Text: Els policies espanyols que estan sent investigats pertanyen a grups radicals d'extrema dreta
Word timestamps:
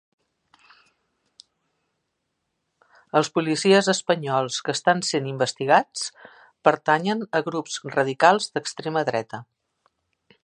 Els 3.19 3.29
policies 3.35 3.91
espanyols 3.93 4.57
que 4.69 4.75
estan 4.77 5.05
sent 5.11 5.29
investigats 5.33 6.07
pertanyen 6.69 7.23
a 7.41 7.43
grups 7.51 7.77
radicals 7.99 8.49
d'extrema 8.57 9.05
dreta 9.11 9.43